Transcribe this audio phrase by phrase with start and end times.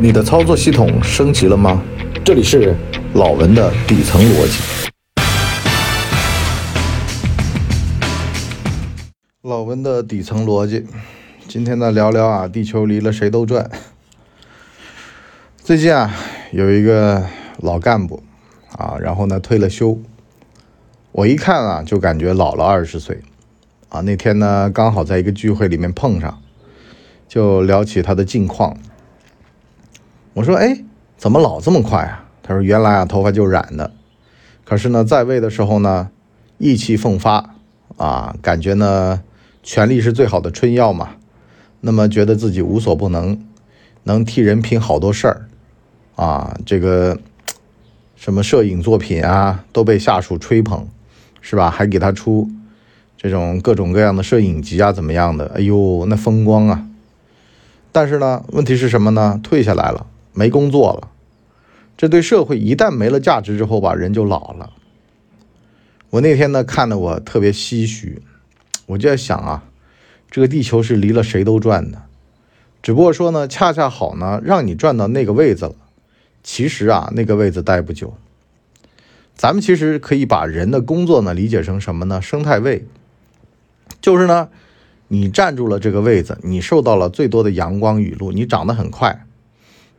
[0.00, 1.82] 你的操作系统升级了吗？
[2.24, 2.72] 这里是
[3.14, 4.62] 老文的底层逻辑。
[9.42, 10.86] 老文的底层逻辑，
[11.48, 13.68] 今天呢聊聊啊，地球离了谁都转。
[15.56, 16.14] 最近啊，
[16.52, 17.26] 有一个
[17.56, 18.22] 老干部
[18.76, 19.98] 啊，然后呢退了休，
[21.10, 23.20] 我一看啊，就感觉老了二十岁
[23.88, 24.00] 啊。
[24.02, 26.40] 那天呢，刚好在一个聚会里面碰上，
[27.26, 28.76] 就聊起他的近况。
[30.38, 30.84] 我说：“哎，
[31.16, 33.90] 怎么老这么快啊？”他说：“原来啊，头发就染的，
[34.64, 36.10] 可是呢，在位的时候呢，
[36.58, 37.56] 意气风发
[37.96, 39.20] 啊，感觉呢，
[39.64, 41.08] 权力是最好的春药嘛。
[41.80, 43.44] 那么觉得自己无所不能，
[44.04, 45.48] 能替人品好多事儿
[46.14, 46.56] 啊。
[46.64, 47.18] 这个
[48.14, 50.86] 什么摄影作品啊，都被下属吹捧，
[51.40, 51.68] 是吧？
[51.68, 52.48] 还给他出
[53.16, 55.50] 这种各种各样的摄影集啊，怎么样的？
[55.56, 56.86] 哎呦，那风光啊！
[57.90, 59.40] 但是呢，问题是什么呢？
[59.42, 60.06] 退下来了。”
[60.38, 61.10] 没工作了，
[61.96, 64.70] 这对社会一旦没了价值之后吧，人就老了。
[66.10, 68.22] 我那天呢看的我特别唏嘘，
[68.86, 69.64] 我就在想啊，
[70.30, 72.02] 这个地球是离了谁都转的，
[72.80, 75.74] 只不过说呢，恰恰好呢让你转到那个位子了。
[76.44, 78.14] 其实啊，那个位子待不久。
[79.34, 82.22] 咱们其实可以把人的工作呢理解成什么呢？
[82.22, 82.86] 生态位，
[84.00, 84.50] 就是呢，
[85.08, 89.24] 你站住了这个位子，你受到了最多的阳光雨露，你长得很快。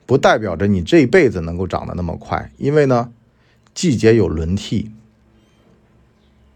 [0.09, 3.11] 不代表着你这一辈子能够长得那么快，因为呢，
[3.75, 4.89] 季节有轮替。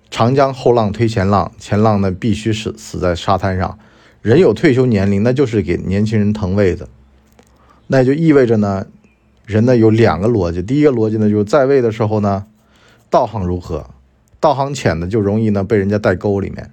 [0.09, 3.78] 长江后浪推前浪，前浪呢必须死死在沙滩上。
[4.24, 6.90] 人有退休年龄，那就是给年轻人腾位子。
[7.86, 8.88] 那就意味着呢，
[9.46, 10.64] 人呢有两个逻辑。
[10.64, 12.48] 第一个逻辑呢，就是在位的时候呢，
[13.12, 13.88] 道行如何？
[14.40, 16.72] 道行浅的就容易呢被人家带沟里面，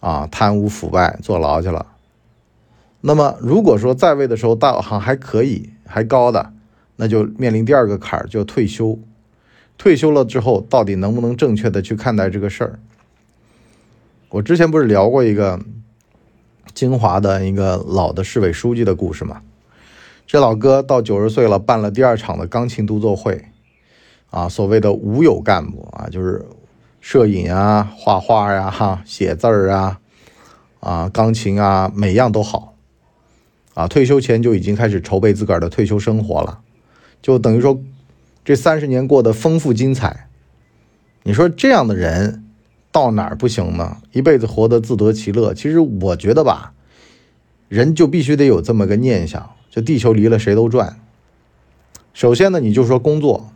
[0.00, 1.86] 啊，贪污腐败，坐牢去了。
[3.00, 5.70] 那么如果说在位的时候道行还可以。
[5.88, 6.52] 还高的，
[6.96, 8.98] 那就面临第二个坎儿，就退休。
[9.76, 12.78] 退休了之后，到底能不能正确的去看待这个事儿？
[14.28, 15.58] 我之前不是聊过一个
[16.74, 19.40] 金华的一个老的市委书记的故事吗？
[20.26, 23.46] 这老哥到九十岁了，办了第二场的钢琴独奏会，
[24.30, 26.44] 啊，所谓的无有干部啊，就是
[27.00, 30.00] 摄影啊、画画呀、哈、写字儿啊、
[30.80, 32.67] 啊、钢琴啊，每样都好。
[33.78, 36.58] 啊，退休前就已经开始筹备自个儿的退休生活了，
[37.22, 37.80] 就等于说，
[38.44, 40.26] 这三十年过得丰富精彩。
[41.22, 42.42] 你说这样的人
[42.90, 43.98] 到哪儿不行呢？
[44.10, 45.54] 一辈子活得自得其乐。
[45.54, 46.72] 其实我觉得吧，
[47.68, 50.98] 人就必须得有这么个念想：就地球离了谁都转。
[52.12, 53.52] 首先呢，你就说工作，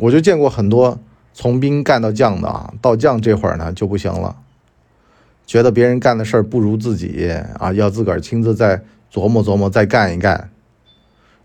[0.00, 0.98] 我就见过很多
[1.32, 4.34] 从兵干到将的啊，到将这会儿呢就不行了，
[5.46, 7.30] 觉得别人干的事儿不如自己
[7.60, 8.82] 啊，要自个儿亲自在。
[9.14, 10.50] 琢磨琢磨，再干一干。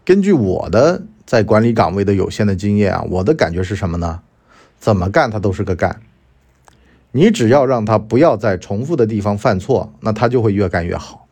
[0.04, 4.22] 根据我的在管理岗位的有限的经验啊，我的感觉是什么呢？
[4.80, 6.02] 怎么干他都是个干。
[7.12, 11.28] 你只要让他不要在重复的地方犯错，那他就会越干越好。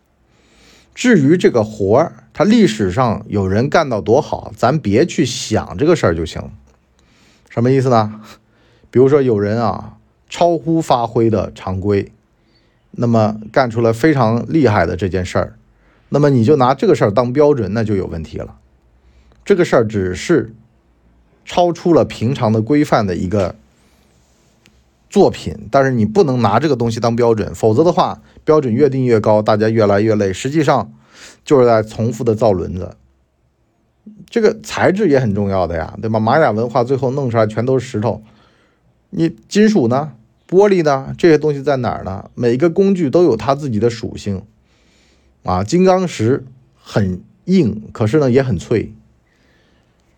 [0.93, 6.51] 至于这个活儿，他历史上有人干到多好，咱别去想这个事儿就行。
[7.49, 8.21] 什么意思呢？
[8.91, 9.97] 比如说有人啊，
[10.29, 12.11] 超乎发挥的常规，
[12.91, 15.53] 那么干出了非常厉害的这件事儿。
[16.09, 18.55] 那么你就拿这个事儿当标准，那就有问题了。
[19.43, 20.53] 这个事儿只是
[21.45, 23.55] 超出了平常的规范的一个
[25.09, 30.91] 作品，但是你不能拿这个东西当标准，否则的话，标准越定越高，大家越来越累，实际上
[31.45, 32.95] 就是在重复的造轮子。
[34.29, 36.19] 这个材质也很重要的呀，对吧？
[36.19, 38.21] 玛雅文化最后弄出来全都是石头，
[39.09, 40.13] 你金属呢？
[40.49, 41.13] 玻璃呢？
[41.17, 42.29] 这些东西在哪儿呢？
[42.33, 44.43] 每一个工具都有它自己的属性。
[45.47, 46.43] 啊，金刚石
[46.75, 48.93] 很硬，可是呢也很脆。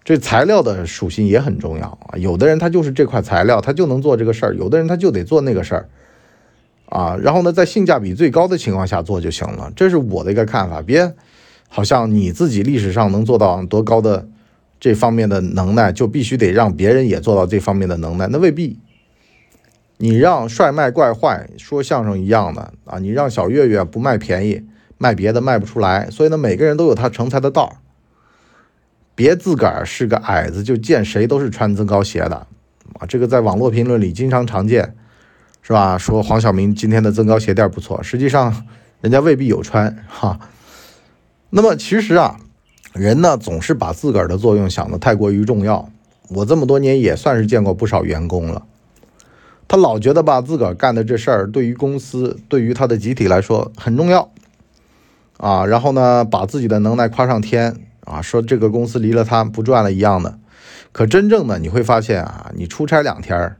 [0.03, 2.17] 这材料的属性也很重要啊。
[2.17, 5.87] 有的人他就是这块材料，他就能做这个事儿；有的人他就得做那个事儿。
[6.87, 9.71] 啊，然后呢，在性价比最高的情况下做就行了。
[9.75, 10.81] 这是我的一个看法。
[10.81, 11.13] 别
[11.67, 14.27] 好像你自己历史上能做到多高的
[14.79, 18.79] 这方面的能耐，就必须得让别人也做到这方面的能耐，那未必。
[19.97, 24.63] 你让帅卖怪坏说相声一样的啊，你让小岳岳不卖便宜。
[24.99, 27.77] 卖别的卖不出来，所以呢，每个人都有他成才的道
[29.15, 32.45] 别自个儿是个矮子，就见谁都是穿增高鞋的
[32.99, 33.07] 啊！
[33.07, 34.95] 这个在网络评论里经常常见，
[35.61, 35.97] 是吧？
[35.97, 38.65] 说黄晓明今天的增高鞋垫不错，实际上
[39.01, 40.39] 人家未必有穿哈。
[41.49, 42.37] 那么其实啊，
[42.93, 45.89] 人呢总是把自个儿的作用想得太过于重要。
[46.29, 48.63] 我这么多年也算是见过不少员工了，
[49.67, 54.31] 他老觉得吧，自个儿干的这事儿对于公司、对于他的集体来说很重要。
[55.39, 60.37] 啊，然后呢，把自己的能耐夸上天，啊，说这个公司离了他不赚了一样的。
[60.91, 63.55] 可真正的你会发现啊，你出差两天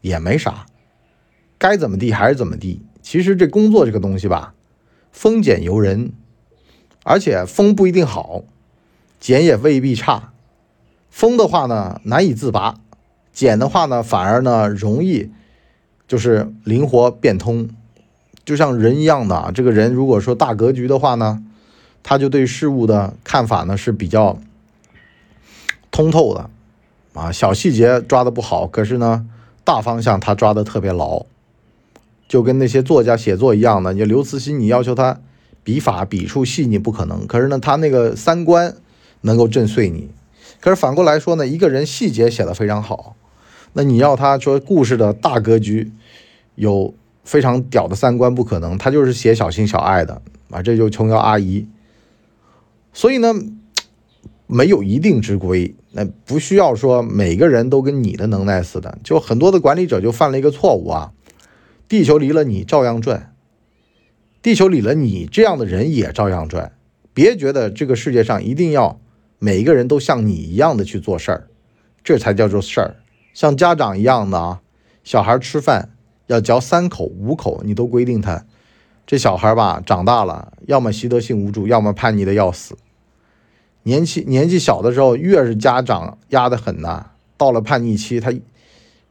[0.00, 0.66] 也没啥，
[1.58, 2.82] 该怎么地还是怎么地。
[3.02, 4.54] 其实这工作这个东西吧，
[5.12, 6.12] 丰俭由人，
[7.04, 8.42] 而且丰不一定好，
[9.20, 10.32] 减也未必差。
[11.08, 12.80] 丰的话呢难以自拔，
[13.32, 15.30] 减的话呢反而呢容易，
[16.08, 17.68] 就是灵活变通。
[18.44, 21.44] 就像人一样的啊，这个人如果说大格局的话呢，
[22.02, 24.38] 他就对事物的看法呢是比较
[25.90, 26.50] 通透的
[27.12, 27.30] 啊。
[27.30, 29.26] 小细节抓的不好，可是呢
[29.62, 31.26] 大方向他抓的特别牢。
[32.26, 35.20] 就跟那些作家写作一样的，你刘慈欣，你要求他
[35.62, 38.74] 笔法笔触细腻不可能，可是呢他那个三观
[39.20, 40.08] 能够震碎你。
[40.60, 43.14] 可是反过来说呢，一个人细节写的非常好，
[43.74, 45.92] 那你要他说故事的大格局
[46.54, 46.94] 有。
[47.24, 51.68] 非常屌的三观不可能，他就是写小情小爱的啊，这就琼瑶阿姨。
[52.92, 53.34] 所以呢，
[54.46, 58.98] 没有一定之规，那不需要说每个人都跟你的能耐似的。
[59.04, 61.12] 就很多的管理者就犯了一个错误啊，
[61.88, 63.34] 地球离了你照样转，
[64.42, 66.72] 地球离了你这样的人也照样转。
[67.14, 69.00] 别觉得这个世界上一定要
[69.38, 71.48] 每一个人都像你一样的去做事儿，
[72.02, 72.96] 这才叫做事儿。
[73.32, 74.60] 像家长一样的啊，
[75.04, 75.90] 小孩吃饭。
[76.30, 78.44] 要嚼三口五口，你都规定他，
[79.04, 82.78] 这小孩吧长大了，要么习得性无助，要么叛逆的要死。
[83.82, 87.06] 年纪年纪小的时候，越是家长压得狠呐，
[87.36, 88.32] 到了叛逆期，他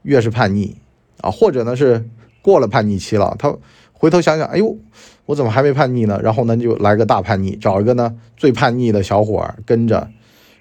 [0.03, 0.77] 越是叛逆
[1.19, 2.05] 啊，或者呢是
[2.41, 3.53] 过了叛逆期了，他
[3.91, 4.77] 回头想想，哎呦，
[5.25, 6.21] 我怎么还没叛逆呢？
[6.23, 10.09] 然后呢就来个大叛逆，找一个呢最叛逆的小伙跟着，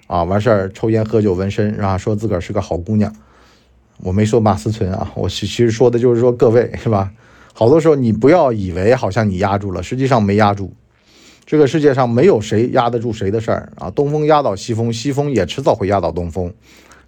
[0.07, 3.15] 啊，完事儿抽烟喝酒纹身，然后说自个儿是个好姑娘。
[4.01, 7.11] 我没说马思纯啊，我其实说的就是说各位是吧？
[7.53, 10.73] 好多时候你不要以为好像你压住了，实际上没压住。
[11.45, 13.89] 这个世界上没有谁压得住谁的事儿啊！
[13.89, 16.53] 东风压倒西风，西风也迟早会压倒东风。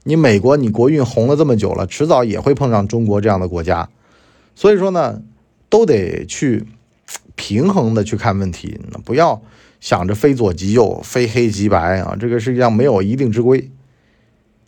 [0.03, 3.87] 你美国你国运红了这么久了，迟早也会碰上中国这样的国家。
[4.55, 5.21] 所以说呢，
[5.69, 6.65] 都得去
[7.35, 9.39] 平衡的去看问题，不要
[9.79, 12.17] 想着非左即右，非黑即白啊！
[12.19, 13.69] 这个世界上没有一定之规。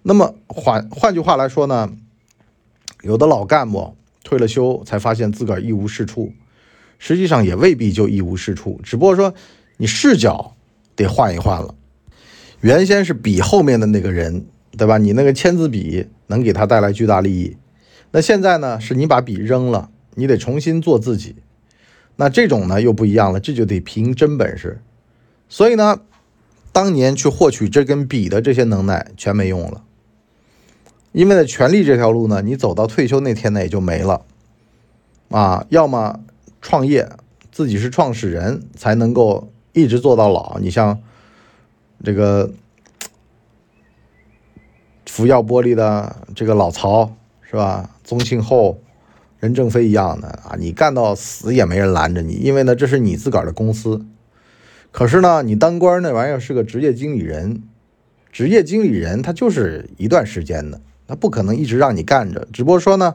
[0.03, 1.91] 那么换换句话来说呢？
[3.03, 6.31] 有的老干部退了休才发现自个儿一无是处，
[6.97, 9.33] 实际上也未必就一无是处，只不过说
[9.77, 10.55] 你视角
[10.95, 11.75] 得换一换了。
[12.61, 14.45] 原先是笔后面的那个人，
[14.77, 14.97] 对吧？
[14.97, 17.57] 你那个签字笔能给他带来巨大利益，
[18.11, 21.35] 那现在呢，是你把笔扔了，你得重新做自己。
[22.15, 24.81] 那这种呢又不一样了，这就得凭真本事。
[25.49, 25.99] 所以呢，
[26.71, 29.83] 当年去获取这根笔的这些能耐全没用了。
[31.13, 34.25] 因为呢，权力这条路呢，你走到退休那天呢，也就没了，
[35.29, 36.19] 啊，要么
[36.59, 37.07] 创业，
[37.51, 40.57] 自己是创始人，才能够一直做到老。
[40.59, 40.99] 你像
[42.03, 42.51] 这个
[45.05, 47.91] 福耀玻璃的这个老曹是吧？
[48.03, 48.81] 宗庆后、
[49.39, 54.03] 任正非一样的啊，你干到死也没人拦着你，因为呢，这是你自个儿的公司。
[54.91, 57.61] 可是呢，你当官那玩意儿是个职业经理人，
[58.31, 60.81] 职业经理人他就是一段时间的。
[61.13, 63.13] 他不可能一直让你干着，只不过说呢，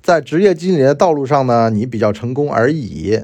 [0.00, 3.18] 在职业经理的道路上呢，你比较成功而已。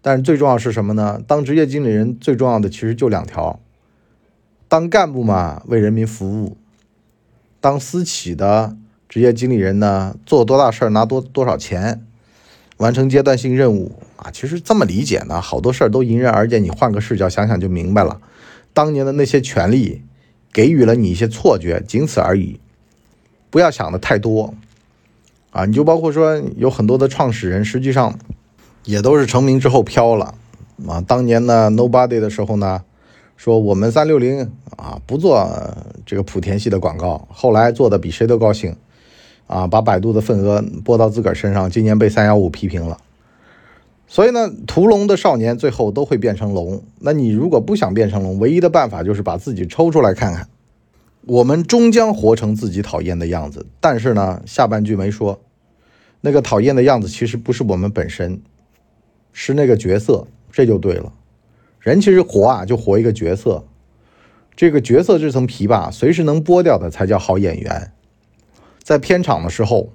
[0.00, 1.20] 但是最重要是什么呢？
[1.26, 3.58] 当职业经理人最重要的其实就两条：
[4.68, 6.56] 当干部嘛，为人民服务；
[7.60, 8.76] 当私企的
[9.08, 12.06] 职业经理人呢，做多大事拿多多少钱，
[12.76, 14.30] 完成阶段性任务啊。
[14.30, 16.60] 其实这么理解呢，好多事儿都迎刃而解。
[16.60, 18.20] 你换个视角想想就明白了。
[18.72, 20.02] 当年的那些权利
[20.52, 22.60] 给予了你一些错觉，仅此而已。
[23.52, 24.54] 不要想的太多，
[25.50, 28.18] 啊，你就包括说有很多的创始人，实际上
[28.84, 30.34] 也都是成名之后飘了，
[30.88, 32.82] 啊，当年呢 Nobody 的时候呢，
[33.36, 35.46] 说我们三六零啊不做
[36.06, 38.74] 这个莆田系的广告，后来做的比谁都高兴，
[39.46, 42.96] 啊，把百度的份额拨到自个儿身上，今年被三幺五批评了，
[44.06, 50.48] 所以呢，屠龙的少年最后都会变成龙，那你如果不想变成龙，唯一的办法就是把自己抽出来看看。
[51.24, 55.40] 我们终将活成自己讨厌的样子，但是呢，下半句没说，
[56.20, 58.42] 那个讨厌的样子其实不是我们本身，
[59.32, 61.12] 是那个角色，这就对了。
[61.78, 63.64] 人其实活啊，就活一个角色，
[64.56, 67.92] 这个角色这层皮吧，随时能剥掉的才叫好演员。
[68.82, 69.92] 在片场的时候，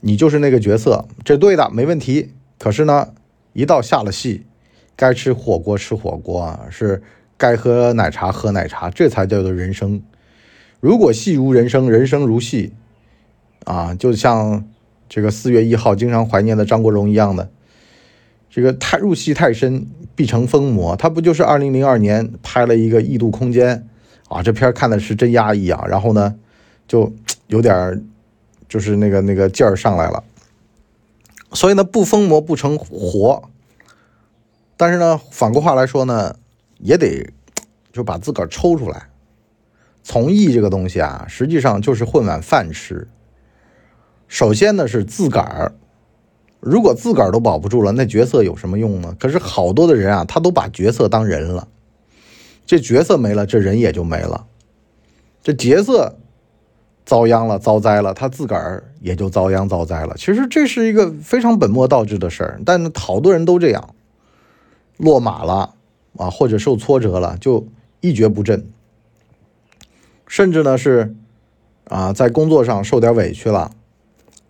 [0.00, 2.32] 你就是那个角色，这对的，没问题。
[2.58, 3.12] 可是呢，
[3.52, 4.46] 一到下了戏，
[4.96, 7.02] 该吃火锅吃火锅啊，是。
[7.40, 10.02] 该喝奶茶喝奶茶，这才叫做人生。
[10.78, 12.74] 如果戏如人生，人生如戏，
[13.64, 14.62] 啊，就像
[15.08, 17.48] 这个四月一号经常怀念的张国荣一样的，
[18.50, 23.88] 这个太入戏太深，必成疯魔，他不就是二零零二年拍了一个异度空间
[24.28, 24.42] 啊？
[24.42, 26.34] 这片看的是真压抑啊，然后呢，
[26.86, 27.10] 就
[27.46, 28.04] 有点
[28.68, 30.22] 就是那个那个劲儿上来了。
[31.54, 33.44] 所以呢，不疯魔不成活。
[34.76, 36.36] 但是呢，反过话来说呢，
[36.82, 37.32] 也得
[37.92, 39.08] 就把自个儿抽出来。
[40.02, 43.06] 从艺这个东西啊，实际上就是混碗饭吃。
[44.28, 45.74] 首先呢是自个儿，
[46.60, 49.14] 如果自个儿都保不住了，那角色有什么用呢？
[49.18, 51.68] 可是好多的人啊，他都把角色当人了，
[52.64, 54.46] 这角色没了，这人也就没了。
[55.42, 56.16] 这角色
[57.04, 60.14] 遭殃了，遭灾了，他自个儿也就遭殃遭灾了。
[60.16, 63.94] 其实这是一个非常本末倒置的事儿，但好多人都这样，
[64.96, 65.74] 落马了
[66.16, 67.66] 啊，或者受挫折了，就
[68.00, 68.66] 一蹶不振，
[70.26, 71.14] 甚至呢是
[71.84, 73.72] 啊，在工作上受点委屈了。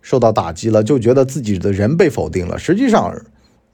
[0.03, 2.57] 受到打击了，就觉得自己的人被否定了。
[2.57, 3.15] 实际上，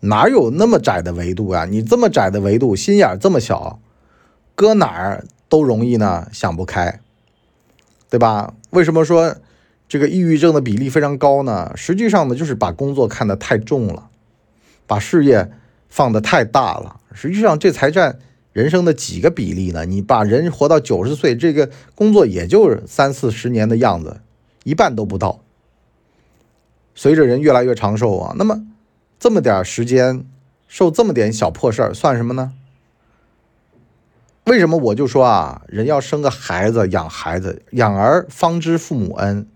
[0.02, 1.64] 哪有那么窄的维度啊？
[1.64, 3.80] 你这么窄的维度，心眼这么小，
[4.54, 6.28] 搁哪儿都容易呢？
[6.34, 7.00] 想不开，
[8.10, 8.54] 对吧？
[8.72, 9.38] 为什么说
[9.88, 11.72] 这个抑郁症的比例非常高呢？
[11.78, 14.10] 实际上呢，就是把工作看得太重了，
[14.86, 15.50] 把事业
[15.90, 17.00] 放得太大了。
[17.14, 18.20] 实际上，这才占
[18.54, 19.86] 人生的几个比例呢？
[19.86, 24.22] 你把人活到九十岁，这个工作也就三四十年的样子，
[24.64, 25.42] 一半都不到。
[26.96, 28.66] 随着人越来越长寿啊，那么
[29.20, 30.26] 这么点时间
[30.68, 32.54] 受这么点小破事儿算什么呢？
[34.46, 39.48] 为什么我就说啊，人要生个孩子养孩子，养儿方知父母恩，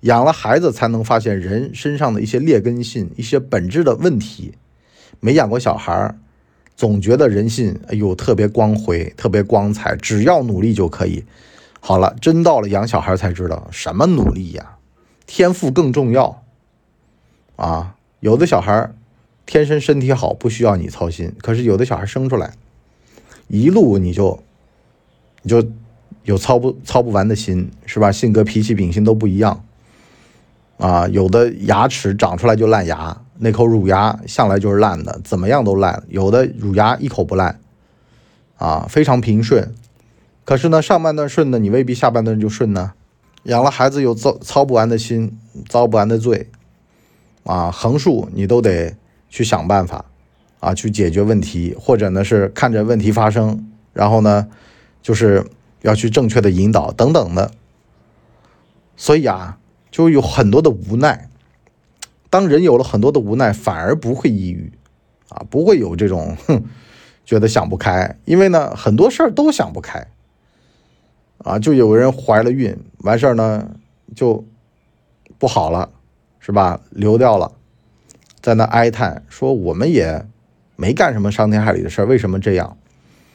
[0.00, 4.54] 养了孩子才能发现人身上的一些劣根性、一些本质的问题。
[5.20, 6.18] 没养过小孩儿，
[6.76, 11.24] 总觉得人性哎呦特别光辉、特别光彩，只要努力就可以。
[11.80, 14.76] 好了，真到了养小孩才知道什么努力呀，
[15.26, 16.42] 天赋更重要。
[17.56, 18.90] 啊，有的小孩
[19.46, 21.32] 天生身体好，不需要你操心。
[21.40, 22.52] 可是有的小孩生出来，
[23.48, 24.42] 一路你就
[25.42, 25.64] 你就
[26.24, 28.10] 有操不操不完的心，是吧？
[28.10, 29.64] 性格、脾气、秉性都不一样。
[30.78, 36.02] 啊，有的牙齿长出来就烂牙，那口乳牙向来就是烂的，怎么样都烂。
[36.08, 37.60] 有的乳牙一口不烂，
[38.56, 39.74] 啊，非常平顺。
[40.44, 42.92] 可是呢，上半段顺的，你未必下半段就顺呢。
[43.44, 45.38] 养了孩子有操操不完的心，
[45.68, 46.50] 遭不完的罪。
[47.44, 48.96] 啊，横竖你都得
[49.28, 50.04] 去想办法，
[50.58, 54.48] 啊，去解决问题，或者呢是看着问题发生，然后呢，
[55.00, 55.44] 就是
[55.82, 57.52] 要去正确的引导等等的。
[58.96, 59.58] 所以啊，
[59.90, 61.28] 就有很多的无奈。
[62.36, 64.70] 当人有了很多的无奈，反而不会抑郁，
[65.30, 66.62] 啊，不会有这种哼，
[67.24, 70.06] 觉得想不开，因为呢很多事儿都想不开。
[71.38, 73.70] 啊，就有人怀了孕，完事儿呢
[74.14, 74.44] 就
[75.38, 75.90] 不好了。
[76.38, 76.80] 是吧？
[76.90, 77.50] 流掉了，
[78.40, 80.24] 在那哀叹说：“我们也
[80.76, 82.76] 没干什么伤天害理的事儿，为什么这样？”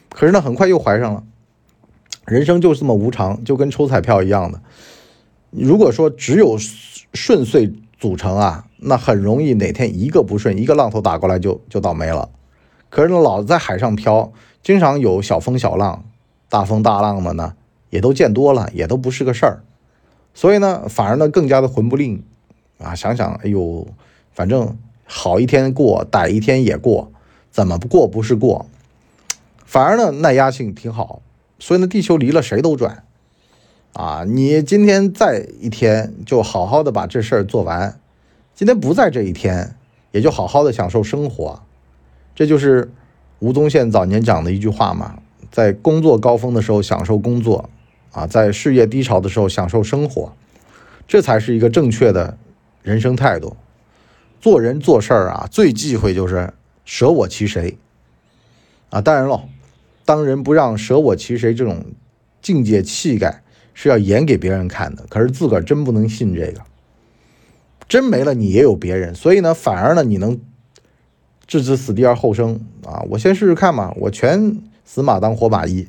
[0.10, 1.22] 可是呢，很快又怀上了。
[2.26, 4.62] 人生就是这么无常，就跟抽彩票一样的。
[5.50, 6.58] 如果说只有
[7.14, 12.30] 顺遂组成啊，那很容易哪天一个不顺，一个浪头打过来就就倒霉了。
[12.90, 16.04] 可是呢，老在海上漂，经常有小风小浪、
[16.50, 17.54] 大风大浪的呢，
[17.92, 19.62] 也都见多了，也都不是个事儿。
[20.34, 22.24] 所以呢，反而呢更加的魂不吝。
[22.80, 23.86] 啊，想想，哎呦，
[24.34, 27.12] 反正好一天过，歹一天也过，
[27.52, 28.66] 怎么不过不是过？
[29.64, 31.22] 反而呢，耐压性挺好。
[31.60, 33.04] 所以呢，地球离了谁都转。
[33.94, 37.98] 啊，你今天在一天，就好好的把这事儿做完；
[38.56, 39.76] 今天不在这一天，
[40.12, 41.62] 也就好好的享受生活。
[42.34, 42.92] 这就是
[43.40, 45.20] 吴宗宪早年讲的一句话嘛：
[45.52, 47.70] 在工作高峰的时候享受工作，
[48.12, 50.34] 啊，在事业低潮的时候享受生活，
[51.08, 52.38] 这才是一个正确的。
[52.84, 53.56] 人生态度，
[54.40, 56.52] 做人做事儿啊，最忌讳就是
[56.84, 57.78] 舍我其谁
[58.90, 59.00] 啊！
[59.00, 59.48] 当然了，
[60.04, 61.86] 当人不让舍我其谁这种
[62.42, 63.44] 境界气概
[63.82, 66.62] 是要演给别人看的，可是自个儿真不能信这个，
[67.88, 70.40] 真没了你也有别人，所以呢，反而呢你能
[71.48, 73.02] 置之死地而后生啊！
[73.10, 75.88] 我先试试看嘛，我全死马当活马医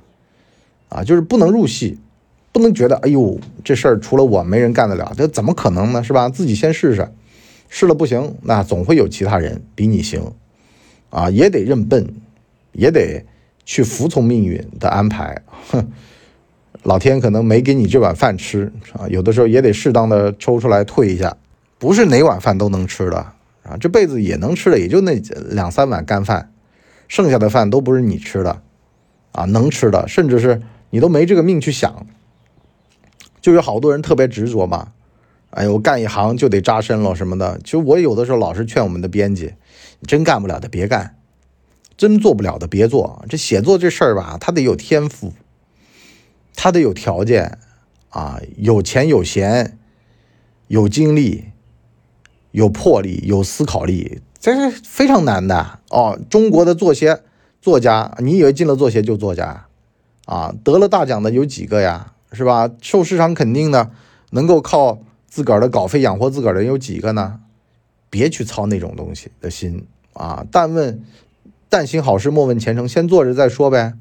[0.88, 1.98] 啊，就是不能入戏。
[2.50, 6.02] 不能觉得，哎呦，这事儿除了我没人干得了，这怎么可能呢？
[6.02, 6.28] 是吧？
[6.28, 7.08] 自己先试试，
[7.70, 10.32] 试了不行，那总会有其他人比你行，
[11.08, 12.14] 啊，也得认笨，
[12.72, 13.24] 也得
[13.64, 15.42] 去服从命运的安排。
[15.70, 15.88] 哼，
[16.82, 21.36] 老天可能没给你这碗饭吃啊，有的时候也得适当的抽出来退一下，
[21.78, 23.18] 不是哪碗饭都能吃的
[23.62, 25.14] 啊，这辈子也能吃的也就那
[25.50, 26.52] 两三碗干饭，
[27.06, 28.62] 剩下的饭都不是你吃的，
[29.30, 30.60] 啊，能吃的，甚至是
[30.90, 32.06] 你都没这个命去想。
[33.40, 34.88] 就有好多人特别执着嘛，
[35.50, 37.60] 哎呦，干一行就得扎身了什么的。
[37.64, 39.52] 其实我有的时候老是劝我们的编辑，
[40.00, 41.16] 你真干不了的别干，
[41.96, 43.24] 真做不了的别做。
[43.28, 45.32] 这写作这事儿吧，他得有天赋，
[46.54, 47.58] 他得有条件
[48.10, 49.78] 啊，有钱有闲，
[50.68, 51.44] 有精力，
[52.50, 56.18] 有魄力，有思考力，这是非常难的哦。
[56.30, 57.22] 中国的作协
[57.60, 59.66] 作家，你以为进了作协就作家
[60.26, 60.54] 啊？
[60.62, 62.12] 得了大奖的有几个呀？
[62.32, 62.70] 是吧？
[62.80, 63.90] 受市场肯定的，
[64.30, 67.40] 能够靠自个儿的稿费养活自个儿的有几个呢？
[68.08, 70.44] 别去操那种东西的心啊！
[70.50, 71.02] 但问，
[71.68, 73.94] 但行好事，莫问前程，先做着再说呗，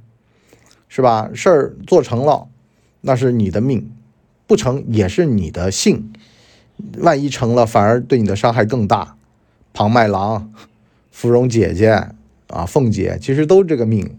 [0.93, 1.29] 是吧？
[1.33, 2.49] 事儿做成了，
[2.99, 3.79] 那是你的命；
[4.45, 6.11] 不成也是你的幸。
[6.97, 9.15] 万一成了，反而对你的伤害更大。
[9.71, 10.51] 庞麦郎、
[11.09, 12.09] 芙蓉姐姐
[12.47, 14.17] 啊，凤姐，其实都这个命。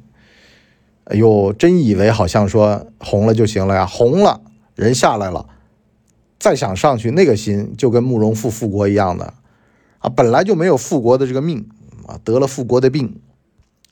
[1.05, 3.85] 哎呦，真以为好像说红了就行了呀？
[3.85, 4.41] 红了，
[4.75, 5.47] 人下来了，
[6.38, 9.35] 再想上去，那个心就跟慕容复复国一样的。
[9.99, 11.69] 啊，本来就没有复国的这个命
[12.07, 13.21] 啊，得了复国的病。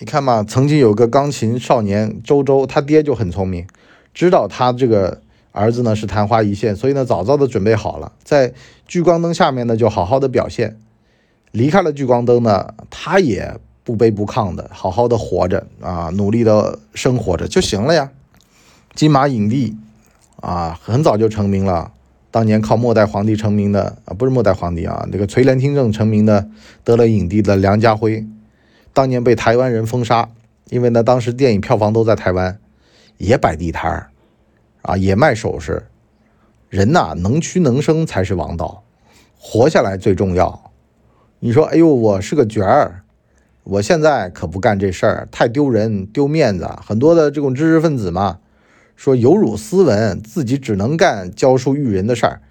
[0.03, 3.67] 你看嘛，曾经有个钢琴少年周周，他爹就很聪明，
[4.15, 5.21] 知道他这个
[5.53, 8.55] 儿子呢是昙花一现，所以呢早早的准备好了，在
[8.87, 10.79] 聚光灯下面呢就好好的表现。
[11.51, 18.11] 离开了聚光灯呢，他也不卑不亢的好好的活着啊，努力的生活着就行了呀。
[18.95, 19.77] 金马影帝
[20.37, 21.93] 啊，很早就成名了。
[22.31, 26.49] 当年靠末代皇帝成名的啊，不是末代皇帝啊，那个垂帘听政成名的，
[26.85, 28.25] 得了影帝的梁家辉，
[28.93, 30.31] 当年被台湾人封杀，
[30.69, 32.59] 因为呢，当时电影票房都在台湾，
[33.19, 34.11] 也摆地摊儿，
[34.83, 35.87] 啊，也卖首饰，
[36.69, 38.83] 人呐，能屈能伸才是王道，
[39.39, 40.73] 活下来最重要。
[41.39, 43.03] 你说，哎呦，我是个角儿，
[43.65, 48.41] 我现在可不干这事儿，太丢人丢面子，很多的这种知识分子嘛。
[48.97, 52.43] 说有辱斯文，自己只能干教书育人的事儿，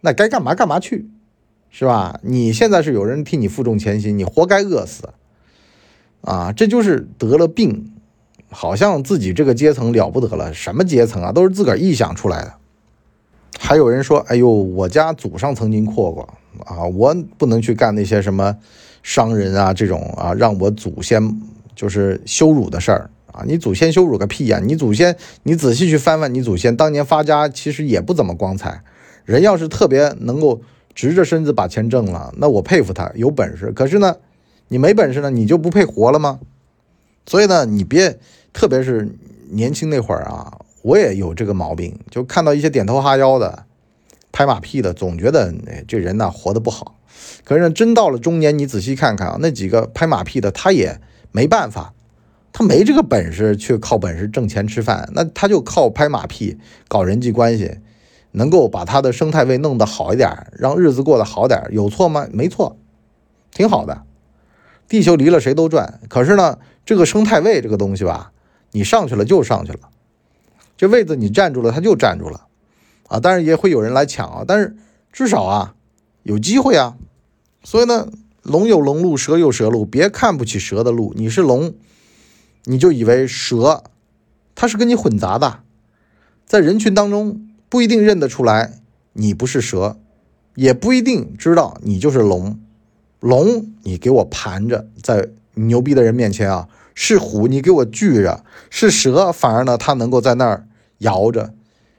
[0.00, 1.08] 那该干嘛干嘛去，
[1.70, 2.18] 是吧？
[2.22, 5.10] 你现在是有人替你负重前行，你活该饿死
[6.22, 6.52] 啊！
[6.52, 7.92] 这就是得了病，
[8.50, 12.54] 好像自己这个阶层了不得了，什么阶层啊，都是自个儿臆想出来的。
[13.58, 16.28] 还有人说，哎呦，我家祖上曾经阔过
[16.64, 18.56] 啊，我不能去干那些什么
[19.02, 21.40] 商人啊这种啊，让我祖先
[21.76, 23.10] 就是羞辱的事儿。
[23.32, 24.60] 啊，你祖先羞辱个屁呀！
[24.62, 28.82] 你祖先，你仔细去翻翻，你祖先当年发家其实也不怎么光彩。
[29.24, 30.60] 人要是特别能够
[30.94, 33.72] 直着身子把钱挣了，那我佩服他有本事。
[33.72, 34.16] 可是呢，
[34.68, 36.40] 你没本事呢，你就不配活了吗？
[37.26, 38.18] 所以呢，你别，
[38.52, 39.16] 特别是
[39.50, 43.64] 年轻那会儿啊，我也有这个毛病，就看到一些点头哈腰的、
[44.32, 46.98] 拍马屁的，总觉得哎，这人呐活得不好。
[47.44, 51.94] 可是真到了中年，你仔细看看啊，那几个拍马屁的，他也没办法。
[52.54, 57.78] 他没这个本事去靠本事挣钱吃饭，那他就靠拍马屁、搞人际关系，
[58.32, 62.26] 能够把他的生态位弄得好一点，让日子过得好点，有错吗？
[62.30, 62.76] 没错，
[63.52, 64.02] 挺好的。
[64.92, 66.00] 地球离了谁都转。
[66.10, 68.30] 可是呢，这个生态位这个东西吧，
[68.72, 69.88] 你上去了就上去了，
[70.76, 72.42] 这位子你站住了，他就站住了
[73.08, 73.18] 啊。
[73.18, 74.76] 当然也会有人来抢啊，但是
[75.10, 75.74] 至少啊
[76.24, 76.98] 有机会啊。
[77.64, 78.08] 所以呢，
[78.42, 81.72] 龙有龙路，蛇有蛇路，别看不起蛇的路，你是龙。
[82.64, 83.84] 你就以为蛇，
[84.54, 85.60] 它是跟你混杂的，
[86.44, 88.80] 在人群当中不一定认得出来
[89.14, 89.96] 你不是蛇，
[90.54, 92.60] 也不一定知道你就是龙。
[93.22, 100.66] 龙你给我盘着，在牛逼的人面前啊，是虎你给我聚着，是蛇反而呢它能够在那儿
[100.98, 101.54] 摇着。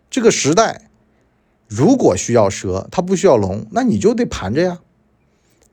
[0.09, 0.89] 这个时代
[1.69, 4.79] 如果需要蛇，它不需要龙，那你就得盘着呀。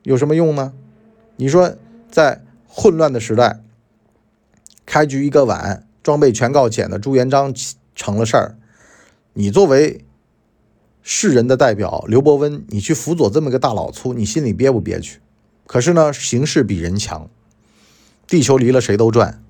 [0.03, 0.71] 有什么用呢？
[1.35, 1.75] 你说
[2.09, 3.59] 在混乱的时代。
[4.85, 7.53] 开局一个晚，装备全告减的朱元璋
[7.93, 8.55] 成了事儿。
[9.33, 10.05] 你作为
[11.01, 15.19] 世人的代表刘伯温，你去辅佐这么个大老粗，你心里憋不憋屈？
[15.71, 17.29] 可是呢，形势比人强，
[18.27, 19.41] 地球离了谁都转。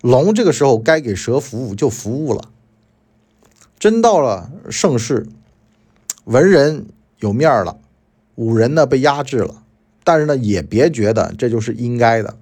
[0.00, 2.50] 龙这个时候该给蛇服务就服务了。
[3.78, 5.28] 真到了盛世，
[6.24, 6.86] 文人
[7.20, 7.78] 有面儿了，
[8.34, 9.62] 武人呢被压制了，
[10.02, 12.36] 但是呢也别觉得这就是应该的。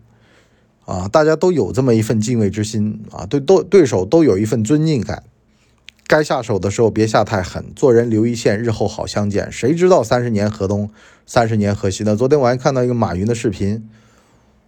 [0.86, 5.22] 啊，大家都有这么一份敬畏之心啊，对都对手都有一份尊敬感。
[6.10, 9.52] 该下手的时候别下太狠，做人留一线，日后好相见。
[9.52, 10.90] 谁知道三十年河东，
[11.24, 12.16] 三十年河西呢？
[12.16, 13.88] 昨天我还看到一个马云的视频，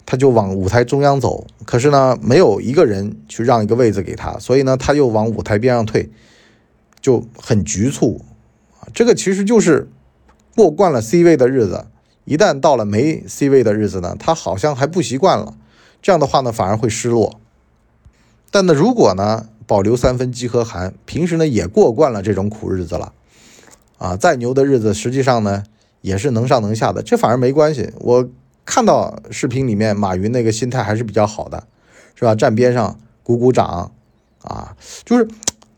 [0.07, 6.11] 他就往舞台中央走，可是呢，没有一个人去让一个位子给他，所以呢，他又往舞台边上退，
[7.01, 8.21] 就很局促
[8.79, 8.87] 啊。
[8.95, 9.89] 这个其实就是
[10.55, 11.87] 过惯了 C 位的日子，
[12.25, 15.57] 一旦到了没 C 位的日子呢，他好像还不习惯了。
[16.01, 17.41] 这样的话呢，反而会失落。
[18.53, 23.15] 但呢，如果呢，保留三分饥和寒，平时呢也过惯了这种苦日子了，
[23.97, 25.63] 啊，再牛的日子，实际上呢
[26.03, 27.91] 也是能上能下的，这反而没关系。
[28.01, 28.29] 我
[28.67, 31.67] 看到视频里面马云那个心态还是比较好的，
[32.15, 32.35] 是吧？
[32.35, 33.93] 站边上鼓鼓掌
[34.43, 35.27] 啊，就是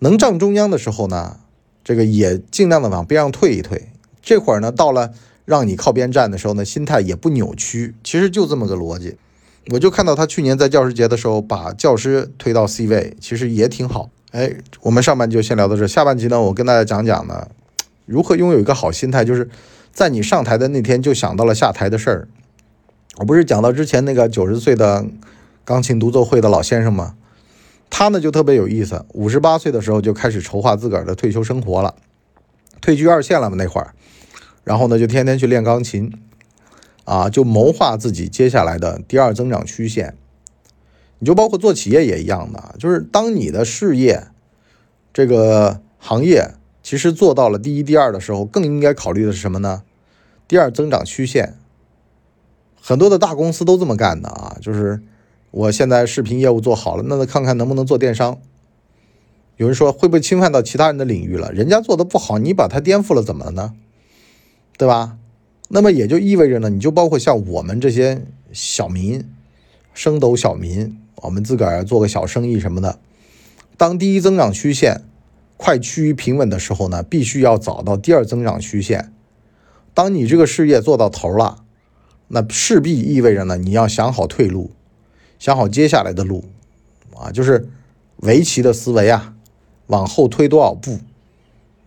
[0.00, 1.38] 能站中央的时候呢，
[1.84, 3.90] 这个也尽量的往边上退一退。
[4.20, 5.12] 这会儿呢，到了
[5.44, 7.94] 让你靠边站的时候呢，心态也不扭曲。
[8.02, 9.16] 其实就这么个逻辑。
[9.70, 14.10] 我就看到他去年在教师节的时候把教师推到 C 位，其实也挺好。
[14.32, 17.48] 哎，我们上半集就先聊到这，下半集呢，我跟大家讲讲呢，
[18.04, 19.48] 如何拥有一个好心态，就是
[19.92, 22.28] 在你上台的那天就想到了下台的事儿。
[23.16, 25.06] 我不是讲到之前那个九十岁的
[25.64, 27.14] 钢琴独奏会的老先生吗？
[27.88, 31.94] 他呢就特别有意思，五十八岁的时候就开始筹划自个儿的退休生活了，
[32.80, 33.94] 退居二线了嘛那会儿，
[34.64, 36.12] 然后呢就天天去练钢琴，
[37.04, 40.16] 啊，就谋划自己接下来的第二增长曲线。
[41.18, 44.28] 你就包括做企业也一样的，就是当你的事业
[45.12, 49.82] 这个行业其实做到了第一、第二的时候，更应该考虑的是什么呢？
[50.46, 51.54] 第二增长曲线。
[52.80, 55.00] 很多的大公司都这么干的啊，就是
[55.50, 58.38] 我现在视频业务做好了，那看看能不能做电商。
[59.56, 61.50] 有人说会不会侵犯到其他人的领域了？
[61.52, 63.72] 人家做的不好，你把它颠覆了，怎么了呢？
[64.76, 65.16] 对吧？
[65.74, 69.28] 那么也就意味着呢，你就包括像我们这些小民、
[69.92, 73.00] 升斗小民，我们自个儿做个小生意什么的，
[73.76, 75.02] 当第一增长曲线
[75.56, 79.12] 快趋于平稳的时候呢，必须要找到第二增长曲线。
[79.92, 81.62] 当你这个事业做到头了。
[82.28, 84.70] 那势必意味着呢，你要想好退路，
[85.38, 86.42] 想好接下来的路，
[87.14, 87.68] 啊，就是
[88.16, 89.34] 围棋的思维啊，
[89.88, 90.98] 往后推多少步，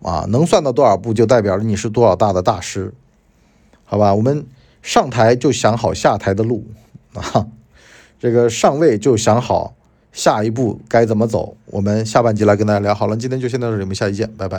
[0.00, 2.94] 啊，能算到多少步，就代表着你是多少大的大师，
[3.90, 4.14] 好吧？
[4.14, 4.44] 我们
[4.82, 6.62] 上台就想好下台的路，
[7.14, 7.46] 啊，
[8.20, 9.74] 这个上位就想好
[10.12, 11.56] 下一步该怎么走。
[11.66, 14.58] 我们下半集来跟大家聊，好了，今天就先到这里，我们下期见，拜拜。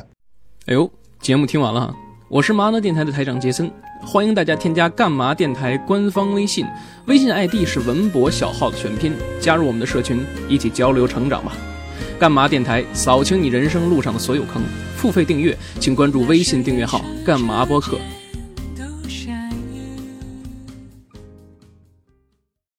[0.66, 0.90] 哎呦，
[1.22, 1.94] 节目听完了，
[2.28, 3.72] 我是麻辣电台的台长杰森。
[4.02, 6.66] 欢迎大家添加干嘛电台官方微信，
[7.06, 11.52] 微信 ID 是文博小号的全拼，加入我们的社群，一起交流成长吧。
[12.18, 14.62] 干嘛电台扫清你人生路上的所有坑，
[14.96, 17.98] 付费订阅请关注微信订阅号干嘛播客。